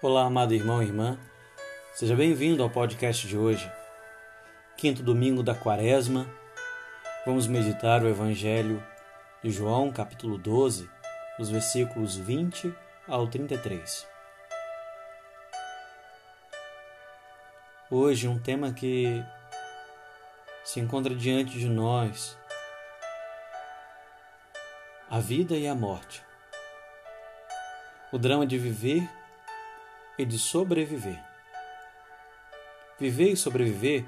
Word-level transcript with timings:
Olá, 0.00 0.26
amado 0.26 0.54
irmão 0.54 0.80
e 0.80 0.86
irmã. 0.86 1.18
Seja 1.92 2.14
bem-vindo 2.14 2.62
ao 2.62 2.70
podcast 2.70 3.26
de 3.26 3.36
hoje. 3.36 3.68
Quinto 4.76 5.02
domingo 5.02 5.42
da 5.42 5.56
Quaresma. 5.56 6.24
Vamos 7.26 7.48
meditar 7.48 8.04
o 8.04 8.08
Evangelho 8.08 8.80
de 9.42 9.50
João, 9.50 9.90
capítulo 9.90 10.38
12, 10.38 10.88
os 11.40 11.50
versículos 11.50 12.14
20 12.14 12.72
ao 13.08 13.26
33. 13.26 14.06
Hoje, 17.90 18.28
um 18.28 18.38
tema 18.38 18.72
que 18.72 19.20
se 20.62 20.78
encontra 20.78 21.12
diante 21.12 21.58
de 21.58 21.68
nós: 21.68 22.38
a 25.10 25.18
vida 25.18 25.56
e 25.56 25.66
a 25.66 25.74
morte. 25.74 26.22
O 28.12 28.18
drama 28.18 28.46
de 28.46 28.56
viver 28.56 29.18
e 30.18 30.24
de 30.24 30.38
sobreviver. 30.38 31.22
Viver 32.98 33.30
e 33.30 33.36
sobreviver 33.36 34.04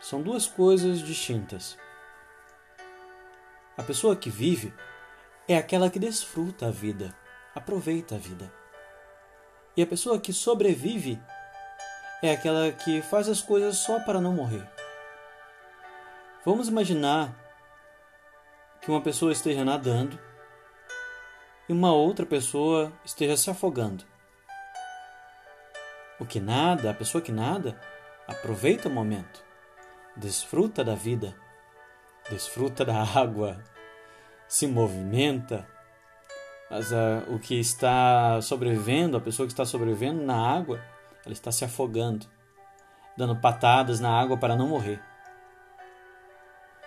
são 0.00 0.22
duas 0.22 0.46
coisas 0.46 1.00
distintas. 1.00 1.76
A 3.76 3.82
pessoa 3.82 4.16
que 4.16 4.30
vive 4.30 4.72
é 5.46 5.56
aquela 5.56 5.90
que 5.90 5.98
desfruta 5.98 6.68
a 6.68 6.70
vida, 6.70 7.14
aproveita 7.54 8.14
a 8.14 8.18
vida. 8.18 8.52
E 9.76 9.82
a 9.82 9.86
pessoa 9.86 10.20
que 10.20 10.32
sobrevive 10.32 11.20
é 12.22 12.32
aquela 12.32 12.72
que 12.72 13.02
faz 13.02 13.28
as 13.28 13.42
coisas 13.42 13.76
só 13.78 14.00
para 14.00 14.20
não 14.20 14.32
morrer. 14.32 14.66
Vamos 16.44 16.68
imaginar 16.68 17.34
que 18.80 18.90
uma 18.90 19.00
pessoa 19.00 19.32
esteja 19.32 19.64
nadando 19.64 20.18
e 21.68 21.72
uma 21.72 21.92
outra 21.92 22.24
pessoa 22.24 22.92
esteja 23.04 23.36
se 23.36 23.50
afogando. 23.50 24.13
O 26.18 26.24
que 26.24 26.38
nada, 26.38 26.90
a 26.90 26.94
pessoa 26.94 27.20
que 27.20 27.32
nada, 27.32 27.78
aproveita 28.26 28.88
o 28.88 28.92
momento, 28.92 29.44
desfruta 30.16 30.84
da 30.84 30.94
vida, 30.94 31.34
desfruta 32.30 32.84
da 32.84 33.02
água, 33.18 33.62
se 34.46 34.66
movimenta. 34.66 35.66
Mas 36.70 36.92
uh, 36.92 37.34
o 37.34 37.38
que 37.38 37.58
está 37.58 38.40
sobrevivendo, 38.40 39.16
a 39.16 39.20
pessoa 39.20 39.46
que 39.46 39.52
está 39.52 39.64
sobrevivendo 39.64 40.22
na 40.22 40.36
água, 40.36 40.80
ela 41.24 41.32
está 41.32 41.50
se 41.50 41.64
afogando, 41.64 42.26
dando 43.16 43.36
patadas 43.36 44.00
na 44.00 44.10
água 44.10 44.36
para 44.36 44.56
não 44.56 44.68
morrer. 44.68 45.00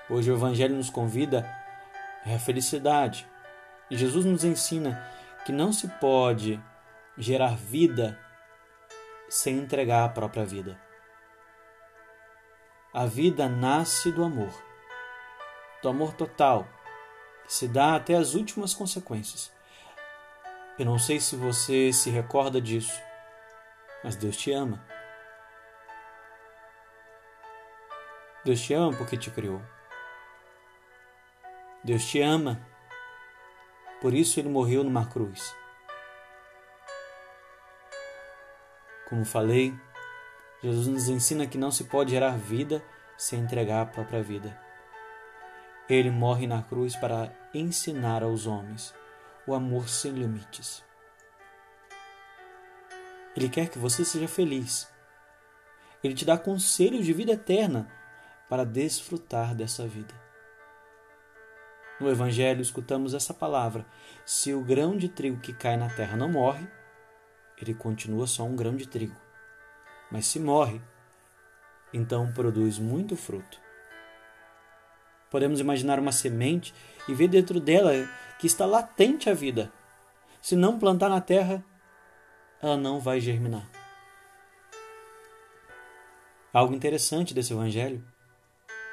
Hoje 0.10 0.32
o 0.32 0.36
Evangelho 0.36 0.76
nos 0.76 0.90
convida 0.90 1.46
à 2.26 2.40
felicidade. 2.40 3.28
E 3.90 3.98
Jesus 3.98 4.26
nos 4.26 4.44
ensina 4.44 5.02
que 5.46 5.52
não 5.52 5.72
se 5.72 5.88
pode 5.88 6.62
gerar 7.18 7.56
vida 7.56 8.18
sem 9.30 9.58
entregar 9.58 10.06
a 10.06 10.10
própria 10.10 10.46
vida. 10.46 10.80
A 12.94 13.06
vida 13.06 13.48
nasce 13.48 14.12
do 14.12 14.24
amor, 14.24 14.52
do 15.82 15.90
amor 15.90 16.14
total, 16.14 16.68
que 17.46 17.54
se 17.54 17.68
dá 17.68 17.96
até 17.96 18.16
as 18.16 18.34
últimas 18.34 18.74
consequências. 18.74 19.52
Eu 20.80 20.86
não 20.86 20.98
sei 20.98 21.20
se 21.20 21.36
você 21.36 21.92
se 21.92 22.10
recorda 22.10 22.62
disso, 22.62 23.02
mas 24.04 24.16
Deus 24.16 24.38
te 24.38 24.52
ama. 24.52 24.86
Deus 28.46 28.62
te 28.62 28.74
ama 28.74 28.96
porque 28.96 29.18
te 29.18 29.30
criou. 29.30 29.62
Deus 31.84 32.06
te 32.06 32.22
ama, 32.22 32.60
por 34.02 34.14
isso 34.14 34.40
ele 34.40 34.50
morreu 34.50 34.84
numa 34.84 35.06
cruz. 35.06 35.56
Como 39.10 39.24
falei, 39.24 39.74
Jesus 40.62 40.88
nos 40.88 41.08
ensina 41.08 41.48
que 41.48 41.58
não 41.58 41.72
se 41.72 41.86
pode 41.86 42.12
gerar 42.12 42.38
vida 42.38 42.84
sem 43.18 43.40
entregar 43.40 43.82
a 43.82 43.86
própria 43.86 44.22
vida. 44.22 44.60
Ele 45.90 46.12
morre 46.12 46.46
na 46.46 46.62
cruz 46.62 46.96
para 46.96 47.34
ensinar 47.54 48.22
aos 48.22 48.46
homens 48.46 48.94
o 49.48 49.54
amor 49.54 49.88
sem 49.88 50.12
limites. 50.12 50.84
Ele 53.36 53.48
quer 53.48 53.70
que 53.70 53.80
você 53.80 54.04
seja 54.04 54.28
feliz. 54.28 54.92
Ele 56.04 56.14
te 56.14 56.26
dá 56.26 56.38
conselhos 56.38 57.06
de 57.06 57.14
vida 57.14 57.32
eterna 57.32 57.88
para 58.50 58.66
desfrutar 58.66 59.56
dessa 59.56 59.88
vida. 59.88 60.14
No 62.00 62.10
Evangelho 62.10 62.62
escutamos 62.62 63.14
essa 63.14 63.34
palavra: 63.34 63.86
se 64.26 64.54
o 64.54 64.62
grão 64.62 64.98
de 64.98 65.08
trigo 65.08 65.40
que 65.40 65.54
cai 65.54 65.78
na 65.78 65.90
terra 65.90 66.18
não 66.18 66.30
morre, 66.30 66.68
ele 67.60 67.74
continua 67.74 68.28
só 68.28 68.44
um 68.44 68.56
grão 68.56 68.76
de 68.76 68.88
trigo. 68.88 69.16
Mas 70.12 70.28
se 70.28 70.40
morre, 70.40 70.82
então 71.94 72.32
produz 72.32 72.80
muito 72.80 73.16
fruto. 73.16 73.60
Podemos 75.30 75.60
imaginar 75.60 76.00
uma 76.00 76.12
semente 76.12 76.74
e 77.08 77.14
ver 77.14 77.28
dentro 77.28 77.60
dela 77.60 77.92
que 78.40 78.48
está 78.48 78.66
latente 78.66 79.30
a 79.30 79.34
vida. 79.34 79.72
Se 80.42 80.56
não 80.56 80.80
plantar 80.80 81.10
na 81.10 81.20
terra, 81.20 81.64
ela 82.62 82.78
não 82.78 83.00
vai 83.00 83.20
germinar. 83.20 83.70
Algo 86.54 86.74
interessante 86.74 87.34
desse 87.34 87.54
evangelho 87.54 88.04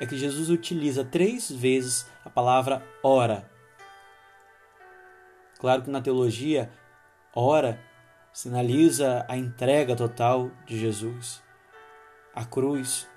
é 0.00 0.06
que 0.06 0.19
Jesus 0.19 0.50
utiliza 0.50 1.04
três 1.04 1.50
vezes 1.50 2.06
a 2.24 2.30
palavra 2.30 2.84
ora. 3.03 3.48
Claro 5.58 5.82
que 5.82 5.91
na 5.91 6.03
teologia, 6.03 6.70
ora 7.34 7.80
sinaliza 8.34 9.25
a 9.28 9.37
entrega 9.37 9.95
total 9.95 10.50
de 10.67 10.77
Jesus, 10.77 11.41
a 12.34 12.45
cruz. 12.45 13.09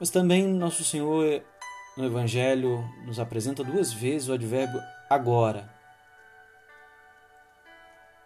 Mas 0.00 0.10
também 0.10 0.44
nosso 0.48 0.82
Senhor 0.82 1.44
no 1.96 2.04
Evangelho 2.04 2.84
nos 3.06 3.20
apresenta 3.20 3.62
duas 3.62 3.92
vezes 3.92 4.28
o 4.28 4.32
advérbio 4.32 4.82
agora. 5.08 5.72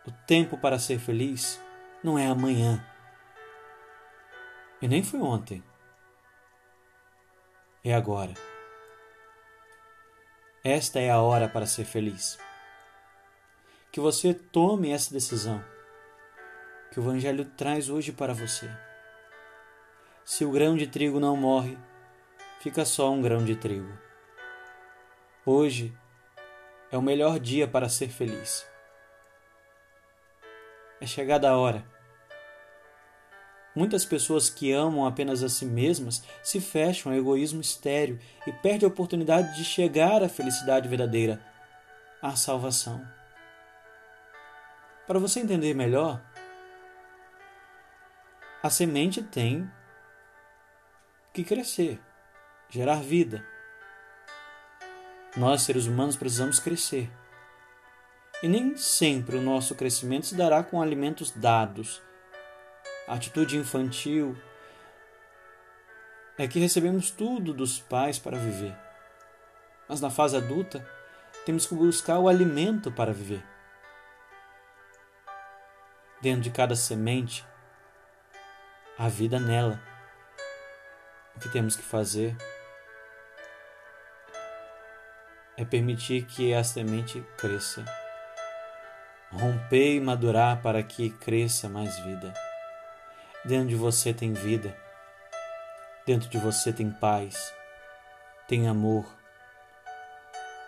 O 0.06 0.10
tempo 0.26 0.56
para 0.56 0.78
ser 0.78 0.98
feliz 0.98 1.60
não 2.02 2.18
é 2.18 2.26
amanhã. 2.26 2.82
E 4.80 4.88
nem 4.88 5.02
foi 5.02 5.20
ontem. 5.20 5.62
É 7.84 7.94
agora. 7.94 8.32
Esta 10.64 10.98
é 10.98 11.10
a 11.10 11.20
hora 11.20 11.46
para 11.46 11.66
ser 11.66 11.84
feliz 11.84 12.38
que 13.92 14.00
você 14.00 14.32
tome 14.32 14.90
essa 14.90 15.12
decisão 15.12 15.62
que 16.90 16.98
o 16.98 17.02
Evangelho 17.02 17.44
traz 17.44 17.90
hoje 17.90 18.10
para 18.10 18.32
você. 18.32 18.70
Se 20.24 20.46
o 20.46 20.50
grão 20.50 20.76
de 20.76 20.86
trigo 20.86 21.20
não 21.20 21.36
morre, 21.36 21.76
fica 22.60 22.86
só 22.86 23.12
um 23.12 23.20
grão 23.20 23.44
de 23.44 23.54
trigo. 23.54 23.92
Hoje 25.44 25.94
é 26.90 26.96
o 26.96 27.02
melhor 27.02 27.38
dia 27.38 27.68
para 27.68 27.88
ser 27.90 28.08
feliz. 28.08 28.66
É 30.98 31.06
chegada 31.06 31.50
a 31.50 31.56
hora. 31.58 31.84
Muitas 33.74 34.06
pessoas 34.06 34.48
que 34.48 34.72
amam 34.72 35.06
apenas 35.06 35.42
a 35.42 35.50
si 35.50 35.66
mesmas 35.66 36.22
se 36.42 36.60
fecham 36.60 37.12
ao 37.12 37.18
egoísmo 37.18 37.60
estéril 37.60 38.18
e 38.46 38.52
perdem 38.52 38.88
a 38.88 38.92
oportunidade 38.92 39.54
de 39.54 39.64
chegar 39.64 40.22
à 40.22 40.30
felicidade 40.30 40.88
verdadeira, 40.88 41.42
à 42.22 42.36
salvação. 42.36 43.21
Para 45.06 45.18
você 45.18 45.40
entender 45.40 45.74
melhor, 45.74 46.22
a 48.62 48.70
semente 48.70 49.20
tem 49.20 49.68
que 51.32 51.42
crescer, 51.42 52.00
gerar 52.68 53.02
vida. 53.02 53.44
Nós, 55.36 55.62
seres 55.62 55.86
humanos, 55.86 56.14
precisamos 56.16 56.60
crescer. 56.60 57.10
E 58.44 58.48
nem 58.48 58.76
sempre 58.76 59.36
o 59.36 59.42
nosso 59.42 59.74
crescimento 59.74 60.26
se 60.26 60.36
dará 60.36 60.62
com 60.62 60.80
alimentos 60.80 61.32
dados. 61.32 62.00
A 63.08 63.14
atitude 63.14 63.56
infantil 63.56 64.36
é 66.38 66.46
que 66.46 66.60
recebemos 66.60 67.10
tudo 67.10 67.52
dos 67.52 67.80
pais 67.80 68.20
para 68.20 68.38
viver. 68.38 68.76
Mas 69.88 70.00
na 70.00 70.10
fase 70.10 70.36
adulta, 70.36 70.88
temos 71.44 71.66
que 71.66 71.74
buscar 71.74 72.20
o 72.20 72.28
alimento 72.28 72.92
para 72.92 73.12
viver 73.12 73.51
dentro 76.22 76.42
de 76.42 76.50
cada 76.50 76.76
semente 76.76 77.44
a 78.96 79.08
vida 79.08 79.40
nela. 79.40 79.82
O 81.34 81.40
que 81.40 81.48
temos 81.48 81.74
que 81.74 81.82
fazer 81.82 82.36
é 85.56 85.64
permitir 85.64 86.24
que 86.26 86.54
a 86.54 86.62
semente 86.62 87.20
cresça. 87.36 87.84
Romper 89.32 89.96
e 89.96 90.00
madurar 90.00 90.62
para 90.62 90.82
que 90.82 91.10
cresça 91.10 91.68
mais 91.68 91.98
vida. 91.98 92.32
Dentro 93.44 93.68
de 93.68 93.74
você 93.76 94.14
tem 94.14 94.32
vida. 94.32 94.76
Dentro 96.06 96.28
de 96.28 96.38
você 96.38 96.72
tem 96.72 96.90
paz, 96.90 97.52
tem 98.48 98.68
amor, 98.68 99.06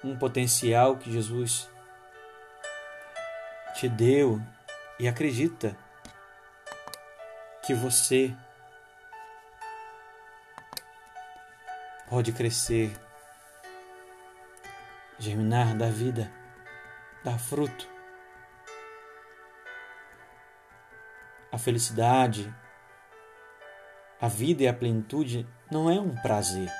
um 0.03 0.17
potencial 0.17 0.97
que 0.97 1.12
Jesus 1.12 1.69
te 3.75 3.89
deu 3.89 4.41
e 4.99 5.08
acredita 5.08 5.76
que 7.64 7.75
você 7.75 8.35
pode 12.08 12.32
crescer, 12.32 12.93
germinar, 15.19 15.76
dar 15.76 15.91
vida, 15.91 16.31
dar 17.25 17.38
fruto. 17.38 17.88
A 21.50 21.58
felicidade, 21.58 22.55
a 24.20 24.29
vida 24.29 24.64
e 24.64 24.69
a 24.69 24.75
plenitude 24.75 25.46
não 25.70 25.91
é 25.91 25.99
um 25.99 26.14
prazer. 26.17 26.70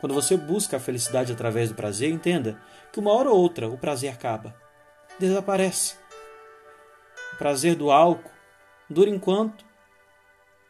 Quando 0.00 0.14
você 0.14 0.36
busca 0.36 0.76
a 0.76 0.80
felicidade 0.80 1.32
através 1.32 1.70
do 1.70 1.74
prazer, 1.74 2.10
entenda 2.10 2.60
que 2.92 3.00
uma 3.00 3.12
hora 3.12 3.30
ou 3.30 3.38
outra 3.38 3.68
o 3.68 3.78
prazer 3.78 4.12
acaba, 4.12 4.54
desaparece. 5.18 6.03
Prazer 7.38 7.74
do 7.74 7.90
álcool 7.90 8.30
dura 8.88 9.10
enquanto 9.10 9.64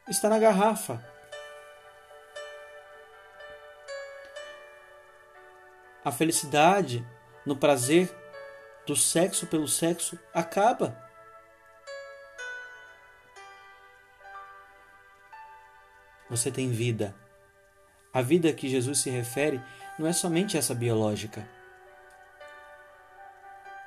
está 0.08 0.28
na 0.28 0.38
garrafa. 0.38 1.04
A 6.04 6.12
felicidade 6.12 7.06
no 7.46 7.56
prazer 7.56 8.14
do 8.86 8.94
sexo 8.94 9.46
pelo 9.46 9.66
sexo 9.66 10.18
acaba. 10.32 11.02
Você 16.28 16.50
tem 16.50 16.70
vida. 16.70 17.14
A 18.12 18.22
vida 18.22 18.50
a 18.50 18.52
que 18.52 18.68
Jesus 18.68 18.98
se 18.98 19.10
refere 19.10 19.60
não 19.98 20.06
é 20.06 20.12
somente 20.12 20.56
essa 20.56 20.74
biológica, 20.74 21.48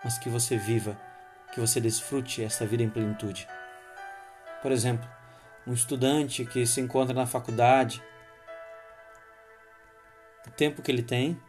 mas 0.03 0.17
que 0.17 0.29
você 0.29 0.57
viva, 0.57 0.99
que 1.51 1.59
você 1.59 1.79
desfrute 1.79 2.43
essa 2.43 2.65
vida 2.65 2.83
em 2.83 2.89
plenitude. 2.89 3.47
Por 4.61 4.71
exemplo, 4.71 5.07
um 5.65 5.73
estudante 5.73 6.45
que 6.45 6.65
se 6.65 6.81
encontra 6.81 7.13
na 7.13 7.25
faculdade, 7.25 8.01
o 10.45 10.51
tempo 10.51 10.81
que 10.81 10.91
ele 10.91 11.03
tem, 11.03 11.39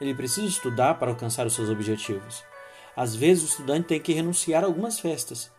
ele 0.00 0.14
precisa 0.14 0.46
estudar 0.46 0.94
para 0.94 1.10
alcançar 1.10 1.46
os 1.46 1.54
seus 1.54 1.68
objetivos. 1.68 2.44
Às 2.96 3.14
vezes 3.14 3.42
o 3.42 3.46
estudante 3.46 3.88
tem 3.88 4.00
que 4.00 4.12
renunciar 4.12 4.62
a 4.62 4.66
algumas 4.66 5.00
festas 5.00 5.52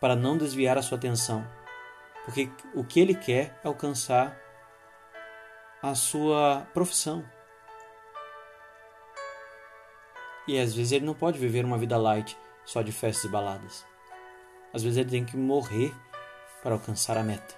para 0.00 0.14
não 0.14 0.36
desviar 0.36 0.78
a 0.78 0.82
sua 0.82 0.98
atenção, 0.98 1.46
porque 2.24 2.50
o 2.74 2.84
que 2.84 3.00
ele 3.00 3.14
quer 3.14 3.58
é 3.64 3.68
alcançar 3.68 4.38
a 5.82 5.94
sua 5.94 6.66
profissão. 6.72 7.24
E 10.46 10.58
às 10.58 10.74
vezes 10.74 10.92
ele 10.92 11.06
não 11.06 11.14
pode 11.14 11.38
viver 11.38 11.64
uma 11.64 11.78
vida 11.78 11.96
light 11.96 12.36
só 12.64 12.82
de 12.82 12.92
festas 12.92 13.24
e 13.24 13.28
baladas. 13.28 13.84
Às 14.72 14.82
vezes 14.82 14.98
ele 14.98 15.10
tem 15.10 15.24
que 15.24 15.36
morrer 15.36 15.94
para 16.62 16.74
alcançar 16.74 17.16
a 17.16 17.22
meta. 17.22 17.54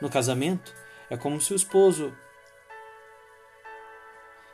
No 0.00 0.08
casamento, 0.08 0.74
é 1.10 1.16
como 1.16 1.40
se 1.40 1.52
o 1.52 1.56
esposo 1.56 2.16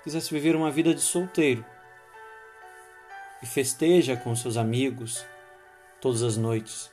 quisesse 0.02 0.32
viver 0.32 0.56
uma 0.56 0.70
vida 0.70 0.94
de 0.94 1.00
solteiro 1.00 1.64
e 3.42 3.46
festeja 3.46 4.16
com 4.16 4.34
seus 4.34 4.56
amigos 4.56 5.24
todas 6.00 6.22
as 6.22 6.36
noites. 6.36 6.90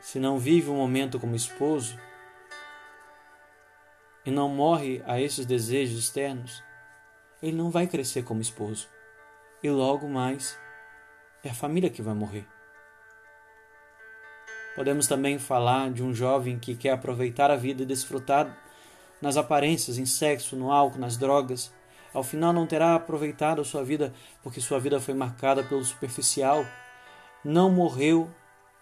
Se 0.00 0.18
não 0.18 0.38
vive 0.38 0.70
um 0.70 0.76
momento 0.76 1.18
como 1.18 1.34
esposo 1.34 1.98
e 4.24 4.30
não 4.30 4.48
morre 4.48 5.02
a 5.06 5.20
esses 5.20 5.46
desejos 5.46 5.98
externos, 5.98 6.62
ele 7.42 7.56
não 7.56 7.70
vai 7.70 7.86
crescer 7.86 8.22
como 8.22 8.40
esposo. 8.40 8.88
E 9.62 9.70
logo 9.70 10.08
mais 10.08 10.58
é 11.44 11.50
a 11.50 11.54
família 11.54 11.90
que 11.90 12.02
vai 12.02 12.14
morrer. 12.14 12.46
Podemos 14.74 15.06
também 15.06 15.38
falar 15.38 15.90
de 15.90 16.02
um 16.02 16.14
jovem 16.14 16.58
que 16.58 16.76
quer 16.76 16.90
aproveitar 16.90 17.50
a 17.50 17.56
vida 17.56 17.82
e 17.82 17.86
desfrutar 17.86 18.56
nas 19.20 19.36
aparências, 19.36 19.98
em 19.98 20.06
sexo, 20.06 20.54
no 20.54 20.70
álcool, 20.70 20.98
nas 20.98 21.16
drogas. 21.16 21.72
Ao 22.14 22.22
final 22.22 22.52
não 22.52 22.66
terá 22.66 22.94
aproveitado 22.94 23.60
a 23.60 23.64
sua 23.64 23.82
vida 23.82 24.14
porque 24.42 24.60
sua 24.60 24.78
vida 24.78 25.00
foi 25.00 25.14
marcada 25.14 25.62
pelo 25.64 25.84
superficial. 25.84 26.64
Não 27.44 27.70
morreu 27.70 28.30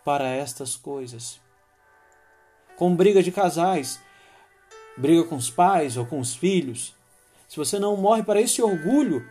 para 0.04 0.28
estas 0.28 0.76
coisas. 0.76 1.40
Com 2.76 2.94
briga 2.94 3.22
de 3.22 3.32
casais, 3.32 3.98
briga 4.96 5.24
com 5.24 5.36
os 5.36 5.50
pais 5.50 5.96
ou 5.96 6.04
com 6.04 6.20
os 6.20 6.34
filhos, 6.34 6.94
se 7.48 7.56
você 7.56 7.78
não 7.78 7.96
morre 7.96 8.22
para 8.22 8.40
esse 8.40 8.60
orgulho, 8.60 9.26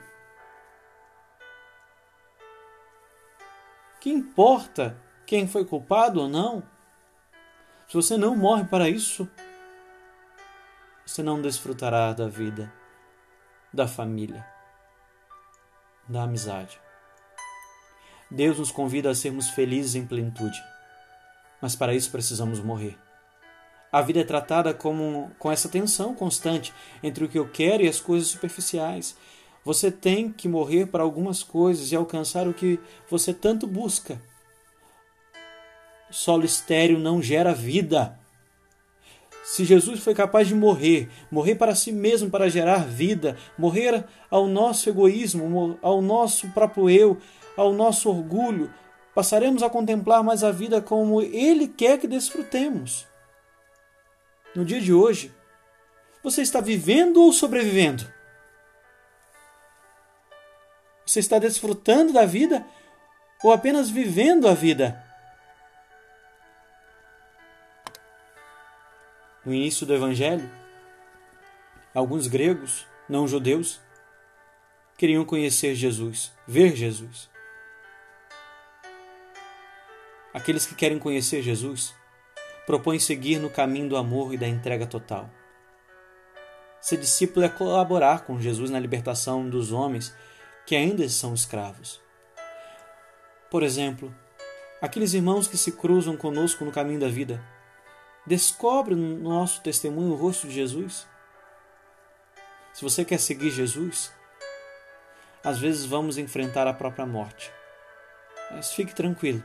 que 4.05 4.11
importa 4.11 4.95
quem 5.25 5.47
foi 5.47 5.65
culpado 5.65 6.21
ou 6.21 6.29
não? 6.29 6.61
Se 7.87 7.95
você 7.95 8.15
não 8.15 8.35
morre 8.35 8.63
para 8.63 8.87
isso, 8.87 9.27
você 11.03 11.23
não 11.23 11.41
desfrutará 11.41 12.13
da 12.13 12.27
vida, 12.27 12.71
da 13.73 13.87
família, 13.87 14.45
da 16.07 16.21
amizade. 16.21 16.79
Deus 18.29 18.59
nos 18.59 18.71
convida 18.71 19.09
a 19.09 19.15
sermos 19.15 19.49
felizes 19.49 19.95
em 19.95 20.05
plenitude, 20.05 20.63
mas 21.59 21.75
para 21.75 21.95
isso 21.95 22.11
precisamos 22.11 22.59
morrer. 22.59 22.99
A 23.91 24.03
vida 24.03 24.19
é 24.19 24.23
tratada 24.23 24.71
como, 24.71 25.31
com 25.39 25.51
essa 25.51 25.67
tensão 25.67 26.13
constante 26.13 26.71
entre 27.01 27.25
o 27.25 27.27
que 27.27 27.39
eu 27.39 27.49
quero 27.49 27.81
e 27.81 27.87
as 27.87 27.99
coisas 27.99 28.27
superficiais. 28.27 29.17
Você 29.65 29.89
tem 29.89 30.31
que 30.31 30.47
morrer 30.47 30.85
para 30.85 31.01
algumas 31.01 31.41
coisas 31.41 31.91
e 31.91 31.95
alcançar 31.95 32.47
o 32.47 32.53
que 32.53 32.79
você 33.09 33.33
tanto 33.33 33.65
busca. 33.65 34.21
Solo 36.12 36.45
estéreo 36.45 37.00
não 37.00 37.19
gera 37.19 37.51
vida. 37.51 38.17
Se 39.44 39.65
Jesus 39.65 40.00
foi 40.00 40.13
capaz 40.13 40.47
de 40.47 40.53
morrer, 40.53 41.09
morrer 41.31 41.56
para 41.56 41.73
si 41.73 41.91
mesmo 41.91 42.29
para 42.29 42.47
gerar 42.47 42.85
vida, 42.85 43.38
morrer 43.57 44.06
ao 44.29 44.47
nosso 44.47 44.88
egoísmo, 44.88 45.79
ao 45.81 46.00
nosso 46.00 46.47
próprio 46.50 46.88
eu, 46.88 47.17
ao 47.57 47.73
nosso 47.73 48.07
orgulho, 48.09 48.71
passaremos 49.15 49.63
a 49.63 49.69
contemplar 49.69 50.23
mais 50.23 50.44
a 50.44 50.51
vida 50.51 50.79
como 50.79 51.21
Ele 51.21 51.67
quer 51.67 51.97
que 52.00 52.07
desfrutemos. 52.07 53.07
No 54.56 54.63
dia 54.63 54.79
de 54.79 54.94
hoje, 54.94 55.33
você 56.23 56.41
está 56.41 56.62
vivendo 56.62 57.21
ou 57.21 57.33
sobrevivendo? 57.33 58.14
Você 61.05 61.19
está 61.19 61.38
desfrutando 61.39 62.13
da 62.13 62.25
vida 62.25 62.65
ou 63.43 63.51
apenas 63.51 63.89
vivendo 63.89 64.47
a 64.47 64.53
vida? 64.53 65.05
no 69.45 69.53
início 69.53 69.85
do 69.85 69.93
Evangelho, 69.93 70.50
alguns 71.93 72.27
gregos, 72.27 72.88
não 73.07 73.27
judeus, 73.27 73.79
queriam 74.97 75.24
conhecer 75.24 75.75
Jesus, 75.75 76.33
ver 76.47 76.75
Jesus. 76.75 77.29
Aqueles 80.33 80.65
que 80.65 80.74
querem 80.74 80.97
conhecer 80.97 81.41
Jesus 81.43 81.93
propõem 82.65 82.97
seguir 82.97 83.38
no 83.38 83.50
caminho 83.50 83.88
do 83.88 83.95
amor 83.95 84.33
e 84.33 84.38
da 84.38 84.47
entrega 84.47 84.88
total. 84.88 85.29
Ser 86.81 86.97
discípulo 86.97 87.45
é 87.45 87.50
colaborar 87.50 88.25
com 88.25 88.41
Jesus 88.41 88.71
na 88.71 88.79
libertação 88.79 89.47
dos 89.47 89.71
homens 89.71 90.13
que 90.65 90.75
ainda 90.75 91.07
são 91.10 91.34
escravos. 91.34 92.01
Por 93.50 93.63
exemplo, 93.63 94.13
aqueles 94.81 95.13
irmãos 95.13 95.48
que 95.48 95.57
se 95.57 95.72
cruzam 95.72 96.17
conosco 96.17 96.65
no 96.65 96.72
caminho 96.72 97.00
da 97.00 97.07
vida 97.07 97.43
Descobre 98.25 98.95
no 98.95 99.29
nosso 99.29 99.62
testemunho 99.62 100.13
o 100.13 100.15
rosto 100.15 100.48
de 100.48 100.53
Jesus. 100.55 101.07
Se 102.74 102.81
você 102.81 103.05
quer 103.05 103.19
seguir 103.19 103.51
Jesus, 103.51 104.12
às 105.43 105.60
vezes 105.60 105.86
vamos 105.86 106.17
enfrentar 106.17 106.65
a 106.65 106.74
própria 106.74 107.05
morte. 107.05 107.51
Mas 108.50 108.74
fique 108.74 108.95
tranquilo. 108.95 109.43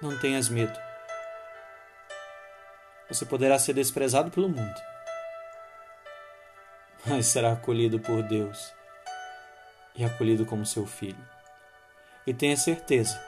Não 0.00 0.16
tenhas 0.20 0.48
medo. 0.48 0.78
Você 3.08 3.26
poderá 3.26 3.58
ser 3.58 3.74
desprezado 3.74 4.30
pelo 4.30 4.48
mundo, 4.48 4.80
mas 7.04 7.26
será 7.26 7.52
acolhido 7.52 8.00
por 8.00 8.22
Deus 8.22 8.72
e 9.94 10.04
acolhido 10.04 10.44
como 10.44 10.66
seu 10.66 10.86
filho. 10.86 11.22
E 12.26 12.34
tenha 12.34 12.56
certeza 12.56 13.22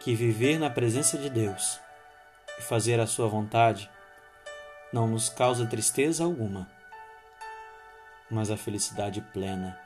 que 0.00 0.14
viver 0.14 0.58
na 0.58 0.68
presença 0.68 1.16
de 1.16 1.30
Deus 1.30 1.80
e 2.58 2.62
fazer 2.62 3.00
a 3.00 3.06
Sua 3.06 3.28
vontade 3.28 3.90
não 4.92 5.08
nos 5.08 5.28
causa 5.28 5.66
tristeza 5.66 6.24
alguma, 6.24 6.70
mas 8.30 8.50
a 8.50 8.56
felicidade 8.56 9.20
plena. 9.32 9.78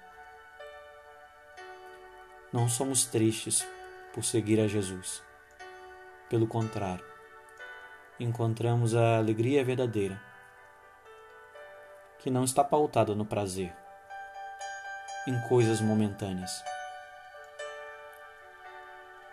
Não 2.52 2.69
somos 2.69 3.05
tristes 3.05 3.67
por 4.12 4.25
seguir 4.25 4.61
a 4.61 4.67
Jesus. 4.67 5.23
Pelo 6.28 6.47
contrário, 6.47 7.05
encontramos 8.21 8.95
a 8.95 9.17
alegria 9.19 9.64
verdadeira, 9.64 10.21
que 12.19 12.31
não 12.31 12.45
está 12.45 12.62
pautada 12.62 13.14
no 13.14 13.25
prazer, 13.25 13.75
em 15.28 15.38
coisas 15.42 15.78
momentâneas, 15.82 16.64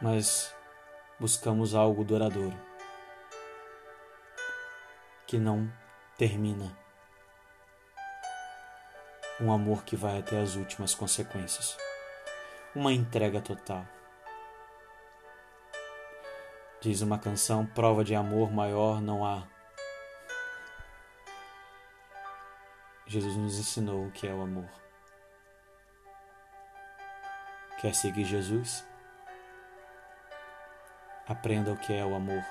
mas 0.01 0.53
buscamos 1.17 1.73
algo 1.73 2.03
duradouro 2.03 2.59
que 5.25 5.39
não 5.39 5.71
termina. 6.17 6.77
Um 9.39 9.53
amor 9.53 9.85
que 9.85 9.95
vai 9.95 10.19
até 10.19 10.41
as 10.41 10.55
últimas 10.55 10.93
consequências. 10.93 11.77
Uma 12.75 12.91
entrega 12.91 13.39
total. 13.39 13.87
Diz 16.81 16.99
uma 16.99 17.17
canção: 17.17 17.65
prova 17.65 18.03
de 18.03 18.13
amor 18.13 18.51
maior 18.51 19.01
não 19.01 19.25
há. 19.25 19.47
Jesus 23.07 23.37
nos 23.37 23.57
ensinou 23.57 24.07
o 24.07 24.11
que 24.11 24.27
é 24.27 24.33
o 24.33 24.41
amor. 24.41 24.84
Quer 27.85 27.93
seguir 27.93 28.25
Jesus? 28.25 28.83
Aprenda 31.27 31.71
o 31.71 31.77
que 31.77 31.93
é 31.93 32.03
o 32.03 32.15
amor 32.15 32.43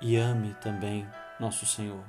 e 0.00 0.16
ame 0.16 0.54
também 0.54 1.08
nosso 1.38 1.64
Senhor, 1.66 2.04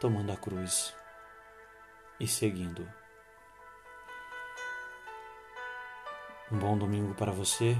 tomando 0.00 0.32
a 0.32 0.36
cruz 0.38 0.96
e 2.18 2.26
seguindo. 2.26 2.90
Um 6.50 6.58
bom 6.58 6.78
domingo 6.78 7.14
para 7.14 7.32
você, 7.32 7.76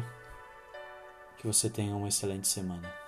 que 1.39 1.47
você 1.47 1.71
tenha 1.71 1.97
uma 1.97 2.09
excelente 2.09 2.47
semana. 2.47 3.06